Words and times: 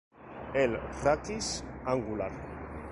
El 0.61 0.73
raquis 1.03 1.51
angular. 1.97 2.35